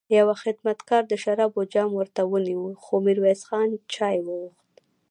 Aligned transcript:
يوه 0.17 0.35
خدمتګار 0.43 1.03
د 1.07 1.13
شرابو 1.23 1.61
جام 1.73 1.89
ورته 1.95 2.21
ونيو، 2.31 2.63
خو 2.83 2.93
ميرويس 3.05 3.41
خان 3.49 3.69
چای 3.93 4.17
وغوښت. 4.25 4.73